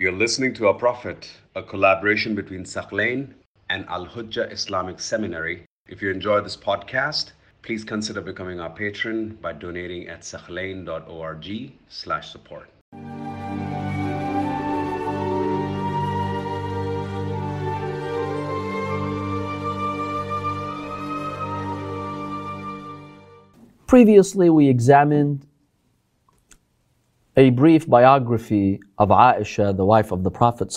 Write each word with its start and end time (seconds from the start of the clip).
You're 0.00 0.12
listening 0.12 0.54
to 0.54 0.68
Our 0.68 0.74
Prophet, 0.74 1.28
a 1.56 1.62
collaboration 1.64 2.36
between 2.36 2.62
Thaqlain 2.62 3.34
and 3.68 3.84
Al 3.88 4.06
Hujjah 4.06 4.52
Islamic 4.52 5.00
Seminary. 5.00 5.64
If 5.88 6.00
you 6.00 6.12
enjoy 6.12 6.40
this 6.40 6.56
podcast, 6.56 7.32
please 7.62 7.82
consider 7.82 8.20
becoming 8.20 8.60
our 8.60 8.70
patron 8.70 9.36
by 9.42 9.54
donating 9.54 10.06
at 10.06 10.20
thaqlain.org 10.20 11.72
slash 11.88 12.30
support. 12.30 12.70
Previously, 23.88 24.48
we 24.48 24.68
examined 24.68 25.44
a 27.38 27.50
brief 27.50 27.88
biography 27.88 28.80
of 28.98 29.10
Aisha, 29.10 29.74
the 29.76 29.84
wife 29.84 30.10
of 30.10 30.24
the 30.24 30.30
Prophet. 30.30 30.76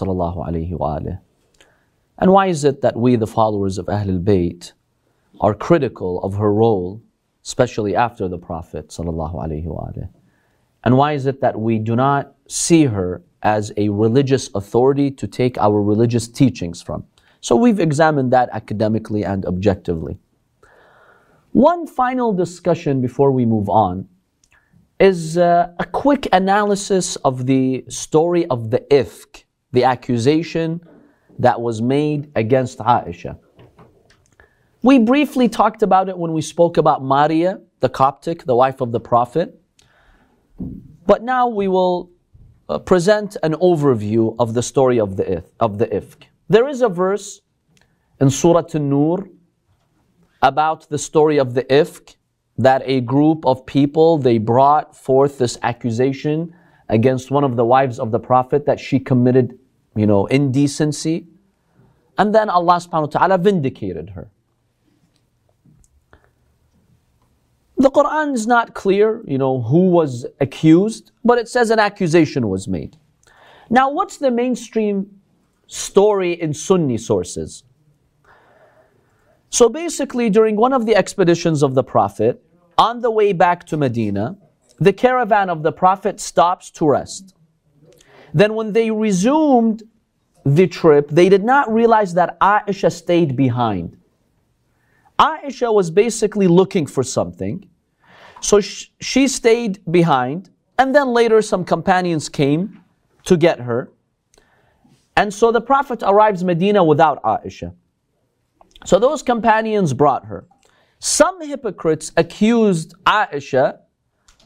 And 2.20 2.32
why 2.32 2.46
is 2.46 2.64
it 2.64 2.82
that 2.82 2.96
we, 2.96 3.16
the 3.16 3.26
followers 3.26 3.80
of 3.80 3.88
Ahlul 3.88 4.24
Bayt, 4.24 4.74
are 5.40 5.56
critical 5.56 6.22
of 6.22 6.36
her 6.36 6.54
role, 6.54 7.02
especially 7.44 7.96
after 7.96 8.28
the 8.28 8.38
Prophet? 8.38 8.96
And 9.00 10.98
why 10.98 11.14
is 11.14 11.26
it 11.26 11.42
that 11.42 11.60
we 11.60 11.80
do 11.80 11.96
not 11.96 12.36
see 12.48 12.86
her 12.86 13.24
as 13.42 13.74
a 13.76 13.90
religious 13.90 14.52
authority 14.54 15.10
to 15.10 15.26
take 15.28 15.58
our 15.58 15.82
religious 15.82 16.28
teachings 16.28 16.80
from? 16.80 17.04
So 17.40 17.56
we've 17.56 17.80
examined 17.80 18.32
that 18.34 18.50
academically 18.54 19.26
and 19.26 19.46
objectively. 19.48 20.20
One 21.54 21.88
final 21.88 22.32
discussion 22.32 23.02
before 23.02 23.32
we 23.32 23.48
move 23.48 23.68
on 23.68 24.08
is 25.02 25.36
uh, 25.36 25.74
a 25.80 25.86
quick 25.86 26.28
analysis 26.32 27.16
of 27.18 27.48
the 27.48 27.84
story 27.90 28.46
of 28.48 28.70
the 28.70 28.82
ifk, 28.92 29.46
the 29.72 29.84
accusation 29.84 30.80
that 31.40 31.60
was 31.60 31.82
made 31.82 32.32
against 32.36 32.78
Aisha. 32.78 33.40
We 34.84 35.00
briefly 35.00 35.50
talked 35.50 35.82
about 35.82 36.08
it 36.08 36.16
when 36.16 36.34
we 36.34 36.42
spoke 36.44 36.78
about 36.78 37.04
Maria, 37.04 37.62
the 37.80 37.90
Coptic, 37.90 38.46
the 38.46 38.56
wife 38.56 38.80
of 38.80 38.92
the 38.92 39.00
Prophet. 39.00 39.60
But 41.08 41.24
now 41.24 41.48
we 41.48 41.68
will 41.68 42.12
uh, 42.70 42.78
present 42.78 43.38
an 43.42 43.54
overview 43.54 44.36
of 44.38 44.54
the 44.54 44.62
story 44.62 45.00
of 45.00 45.18
the, 45.18 45.38
if, 45.38 45.46
of 45.60 45.80
the 45.80 45.88
ifk. 45.88 46.26
There 46.48 46.68
is 46.68 46.84
a 46.84 46.90
verse 46.90 47.42
in 48.20 48.30
Surah 48.30 48.66
An-Nur 48.76 49.28
about 50.44 50.90
the 50.90 51.00
story 51.00 51.40
of 51.40 51.56
the 51.56 51.64
ifk 51.64 52.18
that 52.62 52.82
a 52.86 53.02
group 53.02 53.46
of 53.46 53.66
people 53.66 54.18
they 54.18 54.38
brought 54.38 54.96
forth 54.96 55.38
this 55.38 55.58
accusation 55.64 56.54
against 56.90 57.32
one 57.32 57.44
of 57.44 57.56
the 57.56 57.66
wives 57.66 58.00
of 58.00 58.12
the 58.12 58.20
prophet 58.20 58.66
that 58.66 58.80
she 58.80 59.00
committed 59.00 59.58
you 59.96 60.08
know 60.08 60.26
indecency. 60.28 61.28
And 62.18 62.36
then 62.36 62.50
Allah 62.50 62.76
subhanahu 62.76 63.14
wa 63.14 63.20
ta'ala 63.20 63.38
vindicated 63.38 64.12
her. 64.12 64.30
The 67.78 67.90
Quran 67.90 68.34
is 68.36 68.46
not 68.46 68.74
clear 68.74 69.22
you 69.26 69.38
know 69.38 69.62
who 69.62 69.90
was 69.90 70.26
accused 70.40 71.12
but 71.24 71.38
it 71.38 71.48
says 71.48 71.70
an 71.70 71.80
accusation 71.80 72.50
was 72.50 72.68
made. 72.68 72.98
Now 73.70 73.90
what's 73.90 74.18
the 74.18 74.32
mainstream 74.32 75.20
story 75.68 76.34
in 76.34 76.54
Sunni 76.54 76.98
sources? 76.98 77.64
So 79.52 79.68
basically, 79.68 80.30
during 80.30 80.56
one 80.56 80.72
of 80.72 80.86
the 80.86 80.96
expeditions 80.96 81.62
of 81.62 81.76
the 81.76 81.84
Prophet, 81.84 82.42
on 82.82 83.02
the 83.02 83.12
way 83.12 83.32
back 83.32 83.64
to 83.68 83.78
Medina, 83.78 84.36
the 84.80 84.92
caravan 84.92 85.52
of 85.52 85.62
the 85.62 85.72
Prophet 85.72 86.20
stops 86.20 86.72
to 86.72 86.90
rest. 86.90 87.36
Then, 88.34 88.56
when 88.56 88.74
they 88.74 88.90
resumed 88.90 89.84
the 90.44 90.66
trip, 90.66 91.08
they 91.10 91.30
did 91.30 91.44
not 91.44 91.72
realize 91.72 92.16
that 92.16 92.40
Aisha 92.40 92.92
stayed 92.92 93.36
behind. 93.36 93.98
Aisha 95.20 95.72
was 95.72 95.92
basically 95.92 96.48
looking 96.48 96.88
for 96.88 97.04
something. 97.04 97.70
So 98.40 98.60
she 98.60 99.28
stayed 99.28 99.80
behind, 99.92 100.50
and 100.80 100.96
then 100.96 101.10
later 101.10 101.44
some 101.44 101.64
companions 101.64 102.30
came 102.30 102.82
to 103.26 103.38
get 103.38 103.60
her. 103.60 103.92
And 105.16 105.32
so 105.32 105.52
the 105.52 105.62
Prophet 105.62 106.02
arrives 106.02 106.44
Medina 106.44 106.84
without 106.84 107.22
Aisha. 107.22 107.76
So 108.86 108.98
those 108.98 109.22
companions 109.22 109.94
brought 109.94 110.26
her. 110.26 110.48
Some 111.04 111.42
hypocrites 111.42 112.12
accused 112.16 112.94
Aisha 113.06 113.80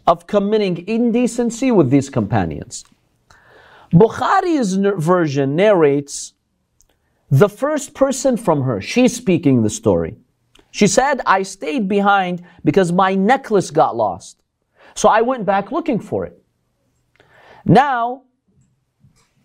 of 0.07 0.25
committing 0.25 0.88
indecency 0.88 1.69
with 1.69 1.89
these 1.89 2.09
companions. 2.09 2.85
Bukhari's 3.91 4.75
version 4.75 5.57
narrates 5.57 6.33
the 7.29 7.49
first 7.49 7.93
person 7.93 8.38
from 8.38 8.61
her. 8.61 8.79
She's 8.79 9.13
speaking 9.13 9.63
the 9.63 9.69
story. 9.69 10.16
She 10.71 10.88
said, 10.88 11.19
I 11.25 11.43
stayed 11.43 11.89
behind 11.89 12.41
because 12.63 12.93
my 12.93 13.16
necklace 13.16 13.69
got 13.69 13.97
lost. 13.97 14.41
So 14.93 15.09
I 15.09 15.23
went 15.23 15.45
back 15.45 15.73
looking 15.73 15.99
for 15.99 16.25
it. 16.25 16.41
Now, 17.66 18.23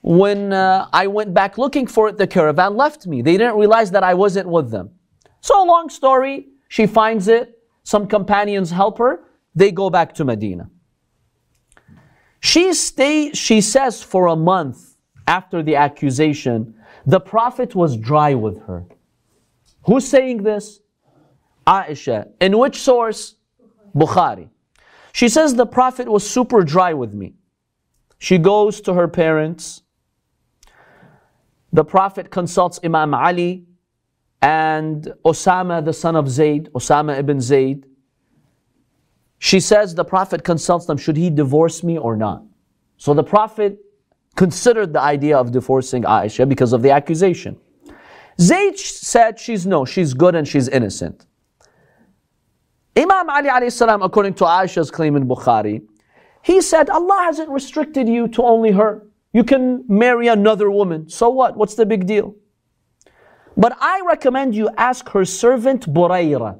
when 0.02 0.52
uh, 0.52 0.86
I 0.92 1.08
went 1.08 1.34
back 1.34 1.58
looking 1.58 1.88
for 1.88 2.08
it, 2.08 2.18
the 2.18 2.28
caravan 2.28 2.76
left 2.76 3.08
me. 3.08 3.20
They 3.20 3.36
didn't 3.36 3.56
realize 3.56 3.90
that 3.90 4.04
I 4.04 4.14
wasn't 4.14 4.48
with 4.48 4.70
them. 4.70 4.90
So, 5.40 5.64
long 5.64 5.88
story, 5.88 6.46
she 6.70 6.86
finds 6.86 7.26
it. 7.26 7.58
Some 7.82 8.06
companions 8.06 8.70
help 8.70 8.98
her. 8.98 9.24
They 9.56 9.72
go 9.72 9.90
back 9.90 10.14
to 10.14 10.24
Medina. 10.24 10.70
She 12.38 12.72
stay, 12.74 13.32
she 13.32 13.60
says, 13.60 14.02
for 14.04 14.28
a 14.28 14.36
month 14.36 14.96
after 15.26 15.64
the 15.64 15.74
accusation, 15.74 16.74
the 17.04 17.18
Prophet 17.18 17.74
was 17.74 17.96
dry 17.96 18.34
with 18.34 18.62
her. 18.62 18.86
Who's 19.86 20.06
saying 20.06 20.44
this? 20.44 20.80
Aisha. 21.66 22.28
In 22.40 22.56
which 22.56 22.80
source? 22.80 23.34
Bukhari. 23.94 24.48
She 25.12 25.28
says 25.28 25.56
the 25.56 25.66
Prophet 25.66 26.08
was 26.08 26.28
super 26.28 26.62
dry 26.62 26.94
with 26.94 27.12
me. 27.12 27.34
She 28.18 28.38
goes 28.38 28.80
to 28.82 28.94
her 28.94 29.08
parents. 29.08 29.82
The 31.72 31.84
Prophet 31.84 32.30
consults 32.30 32.78
Imam 32.84 33.12
Ali 33.12 33.66
and 34.42 35.12
Osama, 35.24 35.84
the 35.84 35.92
son 35.92 36.16
of 36.16 36.28
Zayd, 36.28 36.70
Osama 36.72 37.18
ibn 37.18 37.40
Zayd. 37.40 37.86
She 39.38 39.60
says 39.60 39.94
the 39.94 40.04
Prophet 40.04 40.44
consults 40.44 40.86
them, 40.86 40.96
should 40.96 41.16
he 41.16 41.30
divorce 41.30 41.82
me 41.82 41.98
or 41.98 42.16
not? 42.16 42.42
So 42.96 43.14
the 43.14 43.24
Prophet 43.24 43.78
considered 44.36 44.92
the 44.92 45.00
idea 45.00 45.36
of 45.36 45.52
divorcing 45.52 46.02
Aisha 46.04 46.48
because 46.48 46.72
of 46.72 46.82
the 46.82 46.90
accusation. 46.90 47.58
Zayd 48.40 48.78
said 48.78 49.38
she's 49.38 49.66
no, 49.66 49.84
she's 49.84 50.14
good 50.14 50.34
and 50.34 50.46
she's 50.46 50.68
innocent. 50.68 51.26
Imam 52.96 53.30
Ali 53.30 53.48
alayhi 53.48 53.72
salam, 53.72 54.02
according 54.02 54.34
to 54.34 54.44
Aisha's 54.44 54.90
claim 54.90 55.16
in 55.16 55.26
Bukhari, 55.26 55.82
he 56.42 56.60
said, 56.60 56.88
Allah 56.90 57.20
hasn't 57.24 57.50
restricted 57.50 58.08
you 58.08 58.28
to 58.28 58.42
only 58.42 58.72
her. 58.72 59.06
You 59.32 59.44
can 59.44 59.84
marry 59.88 60.28
another 60.28 60.70
woman. 60.70 61.08
So 61.08 61.28
what? 61.28 61.56
What's 61.56 61.74
the 61.74 61.86
big 61.86 62.06
deal? 62.06 62.34
But 63.56 63.76
I 63.80 64.02
recommend 64.06 64.54
you 64.54 64.70
ask 64.76 65.08
her 65.10 65.24
servant 65.24 65.92
Burayra. 65.92 66.58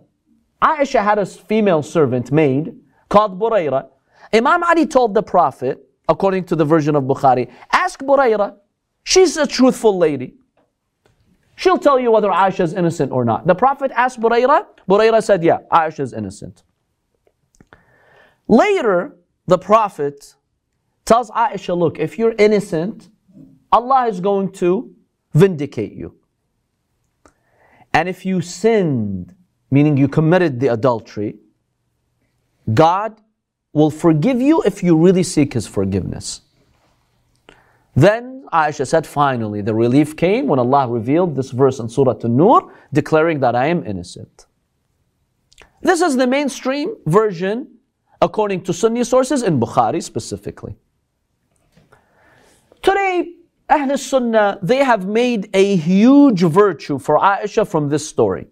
Aisha 0.62 1.02
had 1.02 1.18
a 1.18 1.26
female 1.26 1.82
servant 1.82 2.30
maid 2.30 2.74
called 3.08 3.38
Burayra. 3.40 3.88
Imam 4.32 4.62
Ali 4.62 4.86
told 4.86 5.14
the 5.14 5.22
Prophet, 5.22 5.88
according 6.08 6.44
to 6.44 6.56
the 6.56 6.64
version 6.64 6.94
of 6.94 7.04
Bukhari, 7.04 7.50
ask 7.72 8.00
Burayra. 8.00 8.56
She's 9.02 9.36
a 9.36 9.46
truthful 9.46 9.96
lady. 9.96 10.34
She'll 11.56 11.78
tell 11.78 11.98
you 11.98 12.10
whether 12.10 12.28
Aisha 12.28 12.60
is 12.60 12.74
innocent 12.74 13.12
or 13.12 13.24
not. 13.24 13.46
The 13.46 13.54
Prophet 13.54 13.90
asked 13.94 14.20
Burayra. 14.20 14.66
Burayra 14.88 15.22
said, 15.22 15.42
yeah, 15.42 15.58
Aisha 15.72 16.00
is 16.00 16.12
innocent. 16.12 16.62
Later, 18.48 19.16
the 19.46 19.58
Prophet 19.58 20.34
tells 21.04 21.30
Aisha, 21.30 21.76
look, 21.76 21.98
if 21.98 22.18
you're 22.18 22.34
innocent, 22.38 23.08
Allah 23.72 24.06
is 24.08 24.20
going 24.20 24.52
to 24.52 24.94
vindicate 25.34 25.92
you. 25.92 26.19
And 27.92 28.08
if 28.08 28.24
you 28.24 28.40
sinned, 28.40 29.34
meaning 29.70 29.96
you 29.96 30.08
committed 30.08 30.60
the 30.60 30.68
adultery, 30.68 31.36
God 32.72 33.20
will 33.72 33.90
forgive 33.90 34.40
you 34.40 34.62
if 34.62 34.82
you 34.82 34.96
really 34.96 35.22
seek 35.22 35.54
His 35.54 35.66
forgiveness. 35.66 36.42
Then 37.94 38.46
Aisha 38.52 38.86
said, 38.86 39.06
finally, 39.06 39.60
the 39.62 39.74
relief 39.74 40.16
came 40.16 40.46
when 40.46 40.58
Allah 40.58 40.88
revealed 40.88 41.36
this 41.36 41.50
verse 41.50 41.78
in 41.78 41.88
Surah 41.88 42.18
An-Nur, 42.22 42.72
declaring 42.92 43.40
that 43.40 43.54
I 43.54 43.66
am 43.66 43.84
innocent. 43.86 44.46
This 45.82 46.00
is 46.00 46.16
the 46.16 46.26
mainstream 46.26 46.96
version 47.06 47.78
according 48.20 48.62
to 48.64 48.72
Sunni 48.72 49.02
sources 49.04 49.42
in 49.42 49.58
Bukhari 49.58 50.02
specifically. 50.02 50.76
Today, 52.82 53.34
Ahl 53.69 53.97
Sunnah, 53.97 54.59
they 54.61 54.83
have 54.83 55.07
made 55.07 55.49
a 55.53 55.75
huge 55.75 56.41
virtue 56.41 56.99
for 56.99 57.17
Aisha 57.17 57.67
from 57.67 57.89
this 57.89 58.07
story. 58.07 58.47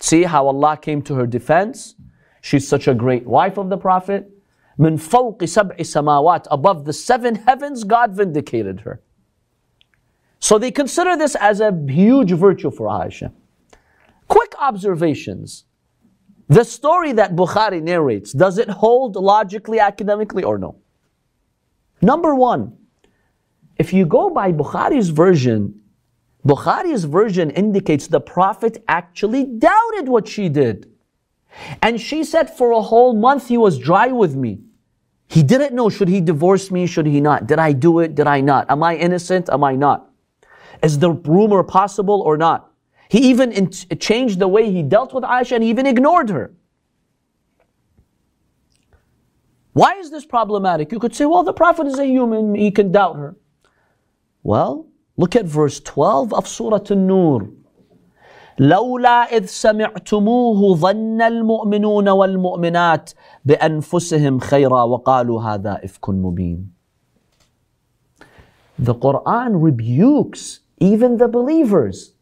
See 0.00 0.22
how 0.22 0.46
Allah 0.46 0.76
came 0.76 1.02
to 1.02 1.14
her 1.14 1.26
defense? 1.26 1.94
She's 2.40 2.66
such 2.66 2.88
a 2.88 2.94
great 2.94 3.26
wife 3.26 3.56
of 3.58 3.68
the 3.70 3.76
Prophet. 3.78 4.28
من 4.78 4.96
فوق 4.98 5.44
سبع 5.44 5.76
سماوات 5.76 6.46
above 6.50 6.84
the 6.84 6.92
seven 6.92 7.34
heavens 7.34 7.84
God 7.84 8.16
vindicated 8.16 8.80
her 8.80 9.02
So 10.40 10.58
they 10.58 10.72
consider 10.72 11.16
this 11.16 11.36
as 11.36 11.60
a 11.60 11.70
huge 11.86 12.32
virtue 12.32 12.70
for 12.72 12.88
Aisha. 12.88 13.32
Quick 14.26 14.54
observations. 14.58 15.66
The 16.48 16.64
story 16.64 17.12
that 17.12 17.36
Bukhari 17.36 17.80
narrates, 17.80 18.32
does 18.32 18.58
it 18.58 18.68
hold 18.68 19.14
logically, 19.14 19.78
academically, 19.78 20.42
or 20.42 20.58
no? 20.58 20.74
Number 22.00 22.34
one, 22.34 22.76
if 23.79 23.93
you 23.93 24.05
go 24.05 24.29
by 24.29 24.51
Bukhari's 24.51 25.09
version, 25.09 25.79
Bukhari's 26.45 27.03
version 27.03 27.49
indicates 27.51 28.07
the 28.07 28.19
Prophet 28.19 28.83
actually 28.87 29.45
doubted 29.45 30.07
what 30.07 30.27
she 30.27 30.49
did. 30.49 30.89
And 31.81 31.99
she 31.99 32.23
said, 32.23 32.49
For 32.55 32.71
a 32.71 32.81
whole 32.81 33.13
month 33.13 33.47
he 33.47 33.57
was 33.57 33.77
dry 33.77 34.07
with 34.07 34.35
me. 34.35 34.59
He 35.27 35.43
didn't 35.43 35.75
know 35.75 35.89
should 35.89 36.07
he 36.07 36.21
divorce 36.21 36.71
me, 36.71 36.87
should 36.87 37.05
he 37.05 37.19
not? 37.19 37.47
Did 37.47 37.59
I 37.59 37.73
do 37.73 37.99
it? 37.99 38.15
Did 38.15 38.27
I 38.27 38.41
not? 38.41 38.69
Am 38.71 38.81
I 38.81 38.95
innocent? 38.95 39.49
Am 39.49 39.63
I 39.63 39.75
not? 39.75 40.09
Is 40.81 40.99
the 40.99 41.11
rumor 41.11 41.63
possible 41.63 42.21
or 42.21 42.37
not? 42.37 42.71
He 43.09 43.19
even 43.29 43.51
in- 43.51 43.71
changed 43.71 44.39
the 44.39 44.47
way 44.47 44.71
he 44.71 44.83
dealt 44.83 45.13
with 45.13 45.23
Aisha 45.23 45.53
and 45.53 45.63
he 45.63 45.69
even 45.69 45.85
ignored 45.85 46.29
her. 46.29 46.53
Why 49.73 49.95
is 49.95 50.09
this 50.09 50.25
problematic? 50.25 50.91
You 50.91 50.99
could 50.99 51.15
say, 51.15 51.25
well, 51.25 51.43
the 51.43 51.53
Prophet 51.53 51.87
is 51.87 51.99
a 51.99 52.05
human, 52.05 52.55
he 52.55 52.71
can 52.71 52.91
doubt 52.91 53.17
her. 53.17 53.35
Well, 54.46 54.86
look 55.16 55.36
at 55.36 55.44
verse 55.44 55.80
12 55.80 56.32
of 56.32 56.48
Surah 56.48 56.84
An-Nur. 56.90 57.48
لولا 58.58 59.32
إذ 59.32 59.46
سمعتموه 59.46 60.76
ظن 60.76 61.22
المؤمنون 61.22 62.08
والمؤمنات 62.08 63.10
بأنفسهم 63.44 64.38
خيرا 64.38 64.82
وقالوا 64.82 65.42
هذا 65.42 65.80
إفك 65.84 66.08
مبين. 66.10 66.66
The 68.78 68.94
Quran 68.94 69.62
rebukes 69.62 70.60
even 70.78 71.16
the 71.16 71.28
believers 71.28 72.12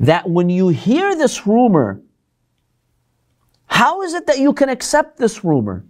that 0.00 0.28
when 0.28 0.48
you 0.48 0.68
hear 0.68 1.16
this 1.16 1.46
rumor, 1.46 2.00
how 3.66 4.02
is 4.02 4.14
it 4.14 4.26
that 4.26 4.38
you 4.38 4.52
can 4.52 4.68
accept 4.68 5.18
this 5.18 5.44
rumor? 5.44 5.84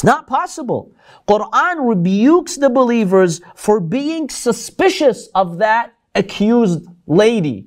It's 0.00 0.04
not 0.06 0.26
possible. 0.26 0.94
Quran 1.28 1.86
rebukes 1.86 2.56
the 2.56 2.70
believers 2.70 3.42
for 3.54 3.80
being 3.80 4.30
suspicious 4.30 5.28
of 5.34 5.58
that 5.58 5.92
accused 6.14 6.86
lady. 7.06 7.66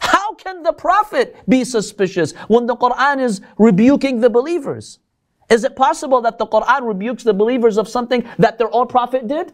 How 0.00 0.34
can 0.34 0.64
the 0.64 0.72
Prophet 0.72 1.36
be 1.48 1.62
suspicious 1.62 2.32
when 2.48 2.66
the 2.66 2.74
Quran 2.74 3.20
is 3.20 3.40
rebuking 3.56 4.20
the 4.20 4.30
believers? 4.30 4.98
Is 5.48 5.62
it 5.62 5.76
possible 5.76 6.20
that 6.22 6.38
the 6.38 6.46
Quran 6.48 6.88
rebukes 6.88 7.22
the 7.22 7.34
believers 7.34 7.78
of 7.78 7.88
something 7.88 8.28
that 8.36 8.58
their 8.58 8.74
own 8.74 8.88
Prophet 8.88 9.28
did? 9.28 9.52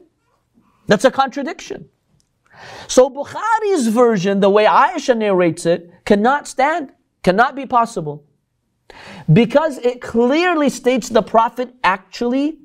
That's 0.87 1.05
a 1.05 1.11
contradiction. 1.11 1.91
So 2.88 3.11
Bukhari's 3.11 3.88
version, 3.88 4.41
the 4.41 4.49
way 4.49 4.64
Aisha 4.64 5.14
narrates 5.14 5.67
it, 5.67 5.91
cannot 6.06 6.49
stand, 6.49 6.93
cannot 7.23 7.55
be 7.55 7.67
possible. 7.67 8.25
Because 9.33 9.79
it 9.79 10.01
clearly 10.01 10.69
states 10.69 11.09
the 11.09 11.23
Prophet 11.23 11.75
actually 11.85 12.59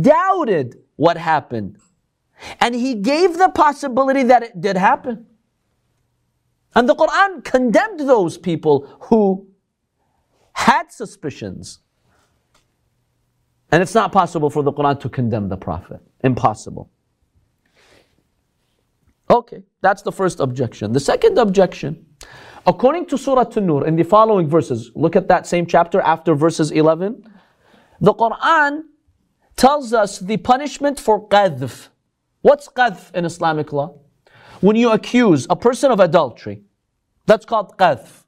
doubted 0.00 0.76
what 0.96 1.16
happened. 1.16 1.78
And 2.60 2.74
he 2.74 2.94
gave 2.94 3.38
the 3.38 3.48
possibility 3.48 4.22
that 4.24 4.42
it 4.42 4.60
did 4.60 4.76
happen. 4.76 5.26
And 6.74 6.88
the 6.88 6.94
Quran 6.94 7.42
condemned 7.44 8.00
those 8.00 8.36
people 8.36 8.86
who 9.04 9.48
had 10.52 10.92
suspicions. 10.92 11.80
And 13.72 13.82
it's 13.82 13.94
not 13.94 14.12
possible 14.12 14.50
for 14.50 14.62
the 14.62 14.72
Quran 14.72 15.00
to 15.00 15.08
condemn 15.08 15.48
the 15.48 15.56
Prophet. 15.56 16.00
Impossible. 16.22 16.90
Okay, 19.28 19.62
that's 19.80 20.02
the 20.02 20.12
first 20.12 20.38
objection. 20.38 20.92
The 20.92 21.00
second 21.00 21.38
objection, 21.38 22.05
according 22.66 23.06
to 23.06 23.18
Surah 23.18 23.50
An-Nur, 23.56 23.86
in 23.86 23.96
the 23.96 24.02
following 24.02 24.48
verses, 24.48 24.90
look 24.94 25.16
at 25.16 25.28
that 25.28 25.46
same 25.46 25.66
chapter 25.66 26.00
after 26.00 26.34
verses 26.34 26.70
11. 26.70 27.24
The 28.00 28.14
Quran 28.14 28.82
tells 29.56 29.92
us 29.92 30.18
the 30.18 30.36
punishment 30.36 31.00
for 31.00 31.26
qadhf. 31.28 31.88
What's 32.42 32.68
qadhf 32.68 33.14
in 33.14 33.24
Islamic 33.24 33.72
law? 33.72 33.98
When 34.60 34.76
you 34.76 34.90
accuse 34.90 35.46
a 35.48 35.56
person 35.56 35.90
of 35.90 36.00
adultery, 36.00 36.62
that's 37.26 37.44
called 37.44 37.76
qadhf. 37.78 38.24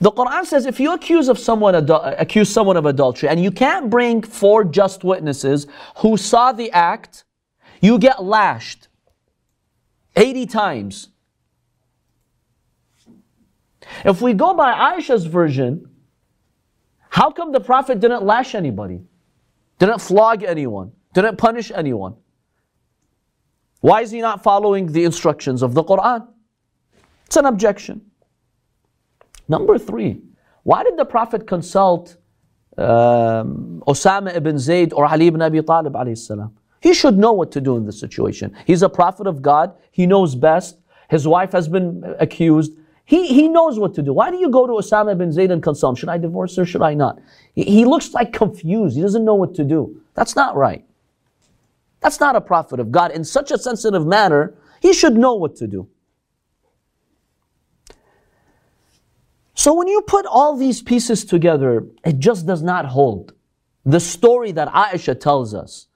The 0.00 0.12
Quran 0.12 0.44
says 0.44 0.66
if 0.66 0.78
you 0.78 0.92
accuse 0.92 1.28
of 1.28 1.38
someone 1.38 1.74
accuse 1.74 2.50
someone 2.50 2.76
of 2.76 2.86
adultery 2.86 3.28
and 3.28 3.42
you 3.42 3.50
can't 3.50 3.90
bring 3.90 4.22
four 4.22 4.64
just 4.64 5.04
witnesses 5.04 5.66
who 5.98 6.16
saw 6.16 6.52
the 6.52 6.70
act, 6.72 7.24
you 7.80 7.98
get 7.98 8.22
lashed 8.22 8.88
80 10.16 10.46
times. 10.46 11.08
If 14.04 14.20
we 14.20 14.32
go 14.32 14.54
by 14.54 14.72
Aisha's 14.72 15.26
version, 15.26 15.88
how 17.10 17.30
come 17.30 17.52
the 17.52 17.60
Prophet 17.60 18.00
didn't 18.00 18.24
lash 18.24 18.54
anybody? 18.54 19.02
Didn't 19.78 20.00
flog 20.00 20.42
anyone? 20.42 20.92
Didn't 21.12 21.36
punish 21.36 21.70
anyone? 21.74 22.16
Why 23.80 24.00
is 24.00 24.10
he 24.10 24.20
not 24.20 24.42
following 24.42 24.90
the 24.90 25.04
instructions 25.04 25.62
of 25.62 25.74
the 25.74 25.84
Quran? 25.84 26.26
It's 27.26 27.36
an 27.36 27.46
objection. 27.46 28.00
Number 29.48 29.78
three, 29.78 30.22
why 30.62 30.82
did 30.82 30.96
the 30.96 31.04
Prophet 31.04 31.46
consult 31.46 32.16
um, 32.78 33.82
Osama 33.86 34.34
ibn 34.34 34.58
Zayd 34.58 34.92
or 34.92 35.06
Ali 35.06 35.26
ibn 35.26 35.42
Abi 35.42 35.62
Talib? 35.62 35.96
He 36.80 36.92
should 36.92 37.16
know 37.16 37.32
what 37.32 37.50
to 37.52 37.60
do 37.60 37.76
in 37.76 37.86
this 37.86 37.98
situation. 37.98 38.54
He's 38.66 38.82
a 38.82 38.88
prophet 38.88 39.26
of 39.26 39.40
God. 39.40 39.74
He 39.90 40.06
knows 40.06 40.34
best. 40.34 40.78
His 41.08 41.26
wife 41.26 41.52
has 41.52 41.66
been 41.68 42.14
accused. 42.18 42.72
He, 43.04 43.28
he 43.28 43.48
knows 43.48 43.78
what 43.78 43.94
to 43.94 44.02
do. 44.02 44.12
Why 44.14 44.30
do 44.30 44.38
you 44.38 44.48
go 44.48 44.66
to 44.66 44.72
Osama 44.72 45.16
bin 45.16 45.30
Zayd 45.30 45.50
and 45.50 45.62
consult? 45.62 45.98
Should 45.98 46.08
I 46.08 46.16
divorce 46.16 46.56
her? 46.56 46.64
Should 46.64 46.82
I 46.82 46.94
not? 46.94 47.20
He, 47.54 47.64
he 47.64 47.84
looks 47.84 48.14
like 48.14 48.32
confused. 48.32 48.96
He 48.96 49.02
doesn't 49.02 49.24
know 49.24 49.34
what 49.34 49.54
to 49.56 49.64
do. 49.64 50.00
That's 50.14 50.34
not 50.34 50.56
right. 50.56 50.84
That's 52.00 52.18
not 52.20 52.34
a 52.34 52.40
prophet 52.40 52.80
of 52.80 52.90
God. 52.90 53.10
In 53.12 53.24
such 53.24 53.50
a 53.50 53.58
sensitive 53.58 54.06
matter, 54.06 54.56
he 54.80 54.92
should 54.92 55.16
know 55.16 55.34
what 55.34 55.56
to 55.56 55.66
do. 55.66 55.88
So 59.54 59.72
when 59.72 59.88
you 59.88 60.02
put 60.02 60.26
all 60.26 60.56
these 60.56 60.82
pieces 60.82 61.24
together, 61.24 61.86
it 62.04 62.18
just 62.18 62.46
does 62.46 62.62
not 62.62 62.86
hold. 62.86 63.34
The 63.84 64.00
story 64.00 64.52
that 64.52 64.68
Aisha 64.68 65.18
tells 65.18 65.54
us 65.54 65.86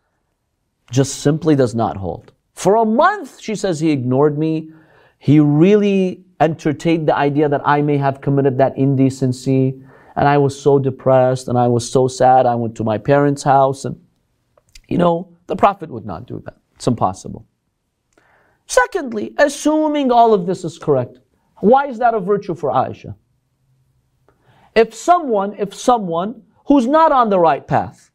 just 0.91 1.21
simply 1.21 1.57
does 1.57 1.75
not 1.75 1.97
hold. 1.97 2.33
For 2.55 2.77
a 2.77 2.85
month, 2.85 3.41
she 3.41 3.55
says, 3.55 3.81
he 3.81 3.91
ignored 3.91 4.39
me. 4.39 4.71
He 5.19 5.41
really 5.41 6.25
entertained 6.41 7.09
the 7.09 7.17
idea 7.17 7.49
that 7.49 7.63
I 7.65 7.83
may 7.83 7.97
have 7.99 8.21
committed 8.21 8.59
that 8.59 8.77
indecency. 8.77 9.81
And 10.17 10.27
I 10.29 10.39
was 10.39 10.61
so 10.61 10.79
depressed 10.79 11.49
and 11.49 11.59
I 11.59 11.69
was 11.69 11.91
so 11.91 12.09
sad. 12.09 12.47
I 12.47 12.55
went 12.55 12.75
to 12.77 12.85
my 12.85 12.99
parents' 12.99 13.43
house. 13.43 13.85
And, 13.85 14.01
you 14.89 14.99
know, 14.99 15.37
the 15.47 15.57
Prophet 15.57 15.91
would 15.91 16.07
not 16.07 16.27
do 16.27 16.43
that. 16.45 16.57
It's 16.75 16.87
impossible. 16.87 17.47
Secondly, 18.67 19.35
assuming 19.39 20.13
all 20.13 20.35
of 20.35 20.47
this 20.47 20.65
is 20.65 20.79
correct, 20.79 21.19
why 21.57 21.87
is 21.87 21.99
that 21.99 22.15
a 22.15 22.21
virtue 22.21 22.55
for 22.55 22.71
Aisha? 22.71 23.15
If 24.75 24.95
someone, 24.95 25.55
if 25.59 25.75
someone 25.75 26.43
who's 26.67 26.87
not 26.87 27.11
on 27.11 27.31
the 27.31 27.39
right 27.39 27.67
path 27.67 28.11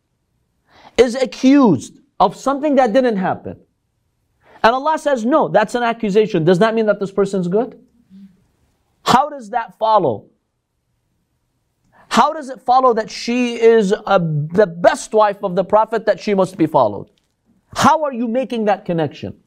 is 0.97 1.15
accused 1.15 1.99
of 2.19 2.35
something 2.35 2.75
that 2.75 2.93
didn't 2.93 3.17
happen. 3.17 3.59
And 4.63 4.73
Allah 4.73 4.97
says, 4.97 5.25
no, 5.25 5.49
that's 5.49 5.75
an 5.75 5.83
accusation. 5.83 6.45
Does 6.45 6.59
that 6.59 6.73
mean 6.73 6.85
that 6.85 6.99
this 6.99 7.11
person's 7.11 7.47
good? 7.47 7.82
How 9.03 9.29
does 9.29 9.49
that 9.51 9.77
follow? 9.77 10.29
How 12.09 12.31
does 12.31 12.49
it 12.49 12.61
follow 12.61 12.93
that 12.93 13.09
she 13.09 13.59
is 13.59 13.91
a, 13.91 14.19
the 14.19 14.67
best 14.67 15.13
wife 15.13 15.43
of 15.43 15.55
the 15.55 15.63
Prophet 15.63 16.05
that 16.05 16.19
she 16.19 16.33
must 16.33 16.57
be 16.57 16.67
followed? 16.67 17.09
How 17.75 18.03
are 18.03 18.13
you 18.13 18.27
making 18.27 18.65
that 18.65 18.85
connection? 18.85 19.39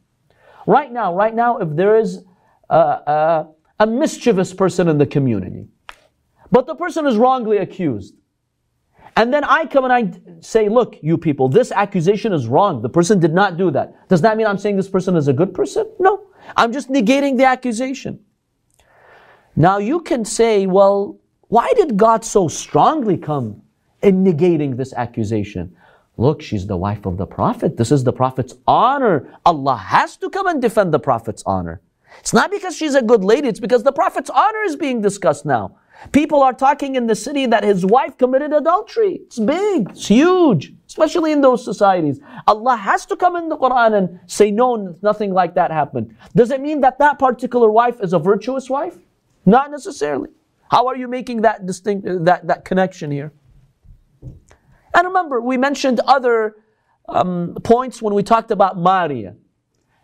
Right 0.66 0.92
now, 0.92 1.14
right 1.14 1.34
now, 1.34 1.58
if 1.58 1.68
there 1.76 1.96
is 1.96 2.24
a, 2.68 2.76
a, 2.76 3.48
a 3.80 3.86
mischievous 3.86 4.52
person 4.52 4.88
in 4.88 4.98
the 4.98 5.06
community, 5.06 5.68
but 6.50 6.66
the 6.66 6.74
person 6.74 7.06
is 7.06 7.16
wrongly 7.16 7.58
accused, 7.58 8.14
and 9.16 9.32
then 9.32 9.44
I 9.44 9.64
come 9.64 9.84
and 9.84 9.92
I 9.92 10.40
say, 10.40 10.68
look, 10.68 10.96
you 11.02 11.16
people, 11.16 11.48
this 11.48 11.72
accusation 11.72 12.32
is 12.32 12.48
wrong. 12.48 12.82
The 12.82 12.88
person 12.88 13.18
did 13.18 13.32
not 13.32 13.56
do 13.56 13.70
that. 13.70 14.08
Does 14.08 14.20
that 14.20 14.36
mean 14.36 14.46
I'm 14.46 14.58
saying 14.58 14.76
this 14.76 14.90
person 14.90 15.16
is 15.16 15.28
a 15.28 15.32
good 15.32 15.54
person? 15.54 15.90
No. 15.98 16.26
I'm 16.56 16.72
just 16.72 16.90
negating 16.90 17.38
the 17.38 17.44
accusation. 17.44 18.20
Now 19.58 19.78
you 19.78 20.00
can 20.00 20.26
say, 20.26 20.66
well, 20.66 21.18
why 21.48 21.72
did 21.76 21.96
God 21.96 22.26
so 22.26 22.46
strongly 22.46 23.16
come 23.16 23.62
in 24.02 24.22
negating 24.22 24.76
this 24.76 24.92
accusation? 24.92 25.74
Look, 26.18 26.42
she's 26.42 26.66
the 26.66 26.76
wife 26.76 27.06
of 27.06 27.16
the 27.16 27.26
Prophet. 27.26 27.78
This 27.78 27.90
is 27.90 28.04
the 28.04 28.12
Prophet's 28.12 28.54
honor. 28.66 29.34
Allah 29.46 29.76
has 29.76 30.18
to 30.18 30.28
come 30.28 30.46
and 30.46 30.60
defend 30.60 30.92
the 30.92 30.98
Prophet's 30.98 31.42
honor. 31.46 31.80
It's 32.20 32.34
not 32.34 32.50
because 32.50 32.76
she's 32.76 32.94
a 32.94 33.00
good 33.00 33.24
lady, 33.24 33.48
it's 33.48 33.60
because 33.60 33.82
the 33.82 33.92
Prophet's 33.92 34.28
honor 34.28 34.62
is 34.64 34.76
being 34.76 35.00
discussed 35.00 35.46
now. 35.46 35.76
People 36.12 36.42
are 36.42 36.52
talking 36.52 36.94
in 36.94 37.06
the 37.06 37.14
city 37.14 37.46
that 37.46 37.64
his 37.64 37.84
wife 37.84 38.18
committed 38.18 38.52
adultery. 38.52 39.20
It's 39.24 39.38
big, 39.38 39.88
it's 39.90 40.06
huge, 40.06 40.74
especially 40.86 41.32
in 41.32 41.40
those 41.40 41.64
societies. 41.64 42.20
Allah 42.46 42.76
has 42.76 43.06
to 43.06 43.16
come 43.16 43.36
in 43.36 43.48
the 43.48 43.56
Quran 43.56 43.96
and 43.96 44.20
say, 44.26 44.50
no, 44.50 44.94
nothing 45.00 45.32
like 45.32 45.54
that 45.54 45.70
happened. 45.70 46.14
Does 46.34 46.50
it 46.50 46.60
mean 46.60 46.82
that 46.82 46.98
that 46.98 47.18
particular 47.18 47.70
wife 47.70 48.00
is 48.02 48.12
a 48.12 48.18
virtuous 48.18 48.68
wife? 48.68 48.98
Not 49.46 49.70
necessarily. 49.70 50.30
How 50.68 50.88
are 50.88 50.96
you 50.96 51.06
making 51.06 51.42
that 51.42 51.64
distinct 51.64 52.06
that, 52.24 52.48
that 52.48 52.64
connection 52.64 53.10
here? 53.10 53.32
And 54.22 55.06
remember, 55.06 55.40
we 55.40 55.56
mentioned 55.56 56.00
other 56.00 56.56
um, 57.08 57.56
points 57.62 58.02
when 58.02 58.14
we 58.14 58.22
talked 58.22 58.50
about 58.50 58.76
Maria. 58.76 59.36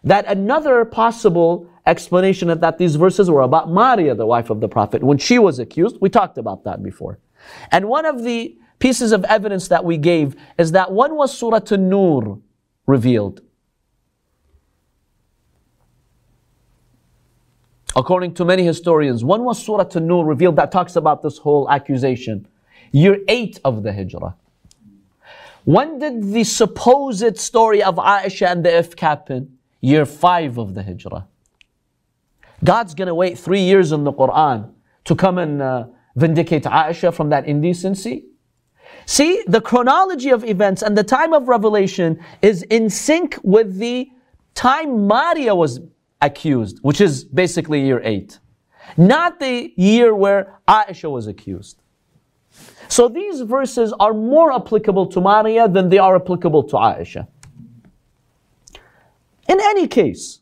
That 0.05 0.27
another 0.27 0.85
possible 0.85 1.69
explanation 1.87 2.51
of 2.51 2.61
that 2.61 2.79
these 2.79 2.97
verses 2.97 3.31
were 3.31 3.41
about 3.41 3.71
Maria, 3.71 4.15
the 4.15 4.27
wife 4.27 4.51
of 4.51 4.61
the 4.61 4.69
Prophet, 4.69 5.03
when 5.03 5.19
she 5.19 5.39
was 5.39 5.59
accused. 5.59 5.97
We 6.01 6.09
talked 6.09 6.39
about 6.39 6.65
that 6.65 6.83
before. 6.83 7.19
And 7.73 7.89
one 7.89 8.07
of 8.07 8.23
the 8.23 8.57
pieces 8.79 9.13
of 9.13 9.25
evidence 9.25 9.69
that 9.69 9.85
we 9.85 9.97
gave 9.97 10.37
is 10.59 10.73
that 10.73 10.93
when 10.93 11.17
was 11.17 11.37
Surah 11.37 11.61
An-Nur 11.71 12.41
revealed? 12.87 13.43
According 17.95 18.35
to 18.35 18.45
many 18.45 18.65
historians, 18.65 19.23
when 19.23 19.43
was 19.43 19.63
Surah 19.63 19.89
An-Nur 19.95 20.25
revealed 20.25 20.57
that 20.57 20.73
talks 20.73 20.97
about 20.97 21.23
this 21.23 21.39
whole 21.39 21.71
accusation? 21.71 22.47
Year 22.91 23.19
8 23.29 23.61
of 23.65 23.83
the 23.83 23.93
Hijrah. 23.93 24.35
When 25.65 25.99
did 25.99 26.33
the 26.33 26.45
supposed 26.45 27.39
story 27.39 27.83
of 27.83 27.97
Aisha 27.97 28.51
and 28.51 28.65
the 28.65 28.71
ifk 28.71 28.99
happen? 28.99 29.59
Year 29.81 30.07
5 30.07 30.59
of 30.59 30.75
the 30.75 30.83
Hijrah. 30.83 31.27
God's 32.65 32.95
going 32.95 33.09
to 33.09 33.15
wait 33.15 33.39
three 33.39 33.61
years 33.61 33.93
in 33.93 34.05
the 34.05 34.13
Quran 34.13 34.73
to 35.05 35.15
come 35.15 35.39
and 35.39 35.61
uh, 35.61 35.87
vindicate 36.17 36.65
Aisha 36.65 37.13
from 37.13 37.31
that 37.31 37.47
indecency. 37.47 38.27
See, 39.07 39.43
the 39.47 39.61
chronology 39.61 40.31
of 40.31 40.45
events 40.45 40.83
and 40.83 40.97
the 40.97 41.05
time 41.05 41.33
of 41.33 41.49
revelation 41.49 42.21
is 42.41 42.63
in 42.65 42.89
sync 42.89 43.39
with 43.43 43.79
the 43.79 44.11
time 44.55 45.07
Maria 45.07 45.55
was 45.55 45.81
accused, 46.23 46.79
which 46.83 47.01
is 47.01 47.25
basically 47.25 47.85
year 47.85 48.01
8. 48.03 48.39
Not 48.97 49.41
the 49.41 49.73
year 49.77 50.15
where 50.15 50.59
Aisha 50.67 51.11
was 51.11 51.27
accused. 51.27 51.83
So 52.89 53.09
these 53.09 53.41
verses 53.41 53.93
are 53.99 54.15
more 54.15 54.53
applicable 54.53 55.07
to 55.09 55.21
Maria 55.21 55.69
than 55.69 55.89
they 55.89 55.99
are 55.99 56.17
applicable 56.17 56.65
to 56.65 56.77
Aisha. 56.77 57.27
In 59.49 59.59
any 59.61 59.89
case, 59.89 60.41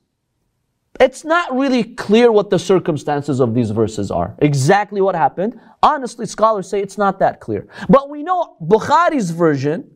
it's 0.99 1.25
not 1.25 1.57
really 1.57 1.85
clear 1.85 2.31
what 2.31 2.51
the 2.51 2.59
circumstances 2.59 3.41
of 3.41 3.55
these 3.55 3.71
verses 3.71 4.11
are. 4.11 4.35
Exactly 4.39 5.01
what 5.01 5.15
happened. 5.15 5.59
Honestly, 5.83 6.27
scholars 6.27 6.69
say 6.69 6.81
it's 6.81 6.99
not 6.99 7.19
that 7.21 7.41
clear. 7.41 7.67
But 7.89 8.11
we 8.11 8.23
know 8.23 8.57
Bukhari's 8.63 9.31
version 9.31 9.91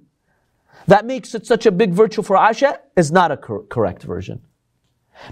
that 0.87 1.05
makes 1.05 1.35
it 1.35 1.47
such 1.47 1.67
a 1.67 1.73
big 1.73 1.93
virtue 1.93 2.23
for 2.23 2.37
Aisha 2.37 2.79
is 2.97 3.13
not 3.13 3.31
a 3.31 3.37
cor- 3.37 3.65
correct 3.65 4.03
version. 4.03 4.41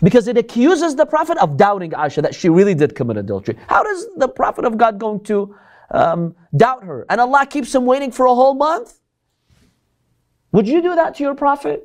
Because 0.03 0.29
it 0.29 0.39
accuses 0.39 0.95
the 0.97 1.07
Prophet 1.07 1.39
of 1.39 1.57
doubting 1.57 1.91
Aisha 1.91 2.23
that 2.23 2.35
she 2.35 2.49
really 2.49 2.75
did 2.75 2.95
commit 2.95 3.17
adultery. 3.17 3.57
How 3.67 3.83
does 3.83 4.07
the 4.17 4.29
Prophet 4.29 4.65
of 4.65 4.79
God 4.79 4.99
going 4.99 5.21
to 5.25 5.55
um, 5.91 6.35
doubt 6.57 6.85
her? 6.85 7.05
And 7.11 7.21
Allah 7.21 7.47
keeps 7.47 7.75
him 7.75 7.85
waiting 7.85 8.13
for 8.13 8.27
a 8.27 8.35
whole 8.35 8.55
month? 8.55 8.99
Would 10.53 10.69
you 10.69 10.83
do 10.83 10.95
that 10.95 11.15
to 11.17 11.23
your 11.23 11.35
Prophet? 11.35 11.85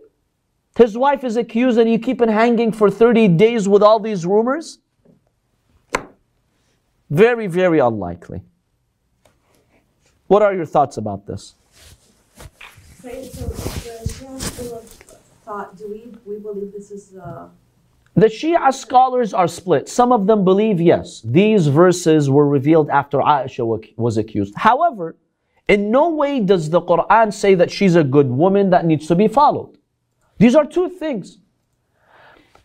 His 0.77 0.97
wife 0.97 1.23
is 1.23 1.37
accused 1.37 1.79
and 1.79 1.89
you 1.89 1.97
keep 1.97 2.21
him 2.21 2.29
hanging 2.29 2.71
for 2.71 2.91
30 2.91 3.29
days 3.29 3.67
with 3.67 3.81
all 3.81 3.99
these 3.99 4.25
rumors? 4.25 4.79
Very, 7.09 7.47
very 7.47 7.79
unlikely. 7.79 8.41
What 10.27 10.41
are 10.41 10.53
your 10.53 10.65
thoughts 10.65 10.97
about 10.97 11.25
this? 11.25 11.55
So 13.01 13.09
the 13.09 14.75
of 14.75 14.83
thought, 15.45 15.77
do 15.77 15.87
we, 15.87 16.13
we 16.25 16.39
believe 16.39 16.73
this 16.73 16.91
is 16.91 17.15
uh, 17.15 17.47
The 18.17 18.25
Shia 18.25 18.73
scholars 18.73 19.31
are 19.31 19.47
split. 19.47 19.87
Some 19.87 20.11
of 20.11 20.25
them 20.25 20.43
believe, 20.43 20.81
yes, 20.81 21.21
these 21.23 21.67
verses 21.67 22.31
were 22.31 22.47
revealed 22.47 22.89
after 22.89 23.19
Aisha 23.19 23.63
was 23.95 24.17
accused. 24.17 24.55
However, 24.55 25.15
in 25.67 25.91
no 25.91 26.09
way 26.09 26.39
does 26.39 26.71
the 26.71 26.81
Quran 26.81 27.31
say 27.31 27.53
that 27.53 27.69
she's 27.69 27.95
a 27.95 28.03
good 28.03 28.27
woman 28.27 28.71
that 28.71 28.85
needs 28.85 29.05
to 29.05 29.15
be 29.15 29.27
followed. 29.27 29.77
These 30.39 30.55
are 30.55 30.65
two 30.65 30.89
things. 30.89 31.37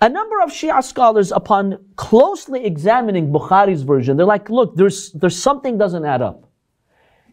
A 0.00 0.08
number 0.08 0.40
of 0.40 0.48
Shia 0.48 0.82
scholars, 0.82 1.30
upon 1.32 1.84
closely 1.96 2.64
examining 2.64 3.30
Bukhari's 3.30 3.82
version, 3.82 4.16
they're 4.16 4.24
like, 4.24 4.48
look, 4.48 4.74
there's, 4.74 5.12
there's 5.12 5.36
something 5.36 5.76
doesn't 5.76 6.06
add 6.06 6.22
up. 6.22 6.48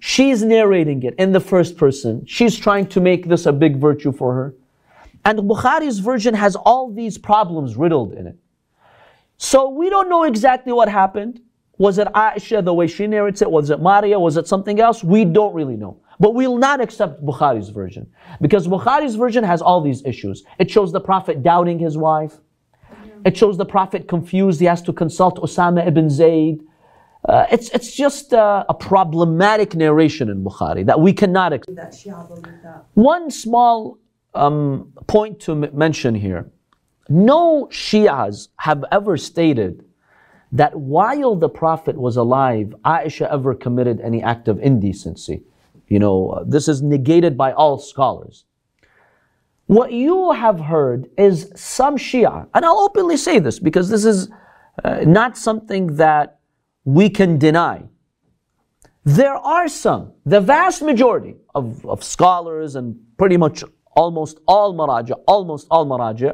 She's 0.02 0.44
narrating 0.44 1.04
it 1.04 1.16
in 1.18 1.32
the 1.32 1.40
first 1.40 1.78
person. 1.78 2.26
She's 2.26 2.60
trying 2.60 2.88
to 2.88 3.00
make 3.00 3.30
this 3.30 3.46
a 3.46 3.54
big 3.54 3.78
virtue 3.78 4.12
for 4.12 4.34
her. 4.34 4.56
And 5.26 5.40
Bukhari's 5.40 6.00
version 6.00 6.34
has 6.34 6.56
all 6.56 6.92
these 6.92 7.18
problems 7.18 7.76
riddled 7.76 8.14
in 8.14 8.28
it. 8.28 8.38
So 9.38 9.70
we 9.70 9.90
don't 9.90 10.10
know 10.10 10.24
exactly 10.24 10.74
what 10.74 10.90
happened. 10.90 11.42
Was 11.78 11.98
it 11.98 12.08
Aisha 12.10 12.64
the 12.64 12.74
way 12.74 12.88
she 12.88 13.08
narrates 13.08 13.42
it? 13.42 13.50
Was 13.50 13.70
it 13.70 13.80
Maria? 13.80 14.20
Was 14.20 14.36
it 14.36 14.48
something 14.48 14.80
else? 14.82 15.04
We 15.04 15.24
don't 15.24 15.54
really 15.54 15.78
know. 15.78 16.02
But 16.20 16.36
we 16.36 16.46
will 16.46 16.58
not 16.58 16.82
accept 16.82 17.26
Bukhari's 17.26 17.70
version. 17.70 18.06
Because 18.42 18.68
Bukhari's 18.68 19.16
version 19.16 19.44
has 19.46 19.62
all 19.62 19.80
these 19.80 20.04
issues. 20.06 20.44
It 20.60 20.70
shows 20.70 20.92
the 20.92 21.00
Prophet 21.00 21.42
doubting 21.42 21.80
his 21.80 21.98
wife. 21.98 22.34
It 23.26 23.38
shows 23.38 23.58
the 23.58 23.66
Prophet 23.66 24.10
confused. 24.10 24.60
He 24.60 24.66
has 24.66 24.82
to 24.84 24.94
consult 24.94 25.38
Osama 25.38 25.88
ibn 25.88 26.10
Zayd. 26.10 26.62
Uh, 27.28 27.46
it's, 27.52 27.70
it's 27.70 27.94
just 27.94 28.34
uh, 28.34 28.66
a 28.68 28.74
problematic 28.74 29.76
narration 29.76 30.30
in 30.30 30.44
Bukhari 30.44 30.86
that 30.86 31.00
we 31.00 31.14
cannot 31.14 31.54
accept. 31.54 31.76
that 31.76 31.92
Shia 31.92 32.28
believe 32.28 32.44
that? 32.64 32.86
One 32.94 33.30
small 33.32 33.98
um, 34.34 34.94
point 35.08 35.40
to 35.42 35.56
mention 35.56 36.16
here. 36.16 36.52
No 37.10 37.68
Shias 37.72 38.50
have 38.58 38.86
ever 38.92 39.18
stated 39.18 39.84
that 40.52 40.76
while 40.76 41.36
the 41.36 41.50
Prophet 41.50 41.98
was 41.98 42.18
alive, 42.18 42.74
Aisha 42.86 43.32
ever 43.32 43.54
committed 43.54 44.00
any 44.02 44.22
act 44.22 44.48
of 44.48 44.60
indecency. 44.60 45.44
You 45.88 46.00
know, 46.00 46.44
this 46.48 46.68
is 46.68 46.82
negated 46.82 47.38
by 47.38 47.52
all 47.52 47.78
scholars. 47.80 48.46
What 49.66 49.92
you 49.92 50.32
have 50.32 50.60
heard 50.60 51.10
is 51.18 51.52
some 51.56 51.98
Shia, 51.98 52.48
and 52.54 52.66
I'll 52.66 52.80
openly 52.80 53.18
say 53.18 53.40
this 53.40 53.60
because 53.60 53.90
this 53.90 54.06
is 54.06 54.30
uh, 54.84 55.02
not 55.06 55.38
something 55.38 55.96
that 55.98 56.40
we 56.86 57.10
can 57.10 57.38
deny. 57.38 57.84
There 59.06 59.36
are 59.36 59.68
some, 59.68 60.14
the 60.26 60.42
vast 60.42 60.82
majority 60.82 61.36
of, 61.56 61.86
of 61.86 62.04
scholars 62.04 62.76
and 62.76 63.00
pretty 63.18 63.38
much 63.38 63.64
almost 64.04 64.40
all 64.48 64.74
maraja, 64.74 65.16
almost 65.28 65.68
all 65.70 65.86
maraja, 65.86 66.32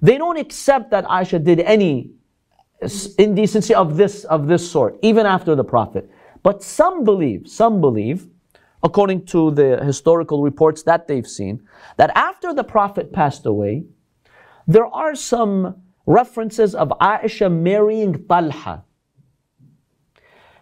they 0.00 0.18
don't 0.18 0.38
accept 0.38 0.90
that 0.90 1.04
Aisha 1.06 1.42
did 1.42 1.60
any 1.60 2.10
indecency 3.18 3.74
of 3.74 3.96
this 3.96 4.24
of 4.24 4.46
this 4.46 4.70
sort, 4.74 4.98
even 5.02 5.24
after 5.24 5.54
the 5.54 5.64
Prophet. 5.64 6.10
But 6.42 6.62
some 6.62 7.04
believe, 7.04 7.48
some 7.48 7.80
believe, 7.80 8.28
according 8.82 9.24
to 9.26 9.50
the 9.52 9.68
historical 9.90 10.42
reports 10.42 10.82
that 10.82 11.08
they've 11.08 11.26
seen, 11.26 11.62
that 11.96 12.10
after 12.30 12.52
the 12.52 12.64
Prophet 12.64 13.12
passed 13.12 13.46
away, 13.46 13.84
there 14.66 14.86
are 14.86 15.14
some 15.14 15.76
references 16.04 16.74
of 16.74 16.88
Aisha 17.00 17.48
marrying 17.70 18.26
Talha. 18.28 18.84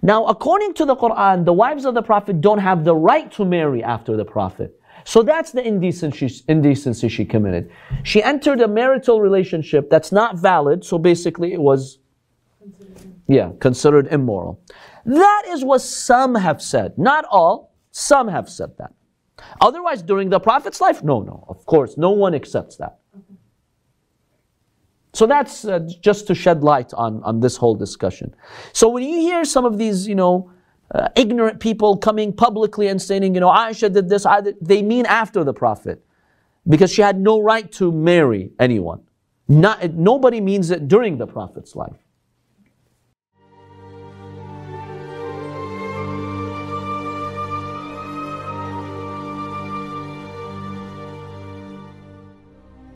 Now, 0.03 0.27
according 0.27 0.75
to 0.75 0.85
the 0.85 0.97
Quran, 0.97 1.45
the 1.45 1.53
wives 1.53 1.85
of 1.85 1.95
the 1.95 2.03
Prophet 2.03 2.41
don't 2.41 2.59
have 2.71 2.85
the 2.85 2.95
right 2.95 3.31
to 3.33 3.45
marry 3.45 3.83
after 3.83 4.17
the 4.17 4.25
Prophet. 4.25 4.80
So 5.05 5.23
that's 5.23 5.53
the 5.53 5.67
indecency, 5.67 6.43
indecency 6.49 7.09
she 7.09 7.25
committed. 7.25 7.71
She 8.03 8.23
entered 8.23 8.61
a 8.61 8.69
marital 8.69 9.21
relationship 9.21 9.91
that's 9.91 10.13
not 10.13 10.39
valid, 10.39 10.85
so 10.85 10.99
basically 10.99 11.53
it 11.53 11.61
was, 11.61 11.99
yeah, 13.27 13.53
considered 13.61 14.07
immoral. 14.09 14.61
That 15.07 15.45
is 15.49 15.65
what 15.65 15.81
some 15.81 16.35
have 16.35 16.61
said. 16.61 16.99
Not 16.99 17.25
all, 17.31 17.75
some 17.91 18.29
have 18.29 18.49
said 18.49 18.77
that. 18.79 18.93
Otherwise, 19.61 20.03
during 20.03 20.29
the 20.29 20.39
Prophet's 20.39 20.81
life, 20.81 21.03
no, 21.03 21.23
no, 21.23 21.45
of 21.49 21.65
course, 21.67 21.97
no 21.97 22.11
one 22.11 22.35
accepts 22.35 22.77
that. 22.77 22.99
So 25.13 25.27
that's 25.27 25.65
uh, 25.65 25.81
just 26.01 26.27
to 26.29 26.35
shed 26.35 26.63
light 26.63 26.93
on, 26.95 27.23
on 27.25 27.41
this 27.41 27.57
whole 27.57 27.75
discussion. 27.75 28.35
So 28.73 28.89
when 28.89 29.03
you 29.03 29.19
hear 29.21 29.45
some 29.45 29.65
of 29.65 29.77
these, 29.77 30.07
you 30.07 30.15
know, 30.15 30.53
uh, 30.95 31.09
ignorant 31.17 31.61
people 31.61 31.97
coming 31.97 32.33
publicly 32.33 32.89
and 32.89 33.01
saying, 33.01 33.35
you 33.35 33.41
know, 33.41 33.49
Aisha 33.49 33.93
did 33.93 34.09
this, 34.09 34.27
I 34.27 34.41
did, 34.41 34.57
they 34.61 34.83
mean 34.83 35.07
after 35.07 35.45
the 35.45 35.55
Prophet. 35.55 36.05
Because 36.69 36.93
she 36.93 37.01
had 37.03 37.19
no 37.19 37.41
right 37.41 37.71
to 37.73 37.91
marry 37.91 38.53
anyone. 38.59 39.03
Not, 39.49 39.95
nobody 39.95 40.41
means 40.41 40.71
it 40.71 40.89
during 40.89 41.17
the 41.19 41.27
Prophet's 41.27 41.75
life. 41.75 41.97